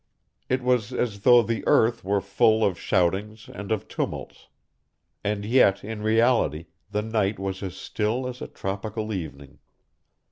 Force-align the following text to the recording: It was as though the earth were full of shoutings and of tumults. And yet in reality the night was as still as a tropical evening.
It 0.49 0.63
was 0.63 0.91
as 0.91 1.19
though 1.19 1.43
the 1.43 1.63
earth 1.67 2.03
were 2.03 2.21
full 2.21 2.65
of 2.65 2.79
shoutings 2.79 3.47
and 3.47 3.71
of 3.71 3.87
tumults. 3.87 4.47
And 5.23 5.45
yet 5.45 5.83
in 5.83 6.01
reality 6.01 6.65
the 6.89 7.03
night 7.03 7.37
was 7.37 7.61
as 7.61 7.75
still 7.75 8.25
as 8.27 8.41
a 8.41 8.47
tropical 8.47 9.13
evening. 9.13 9.59